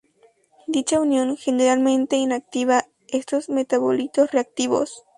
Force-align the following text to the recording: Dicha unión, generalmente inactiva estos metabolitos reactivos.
Dicha 0.65 0.99
unión, 0.99 1.37
generalmente 1.37 2.15
inactiva 2.17 2.85
estos 3.07 3.49
metabolitos 3.49 4.31
reactivos. 4.31 5.03